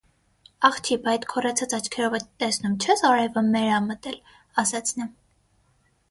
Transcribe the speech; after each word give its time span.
-Աղջի, 0.67 0.95
բա 1.01 1.11
էդ 1.17 1.25
քոռացած 1.33 1.75
աչքերովդ 1.77 2.25
տեսնում 2.43 2.77
չե՞ս 2.85 3.03
արևը 3.09 3.43
մեր 3.49 3.69
ա 3.73 3.75
մտել,- 3.89 4.17
ասաց 4.63 4.95
նա: 5.01 5.07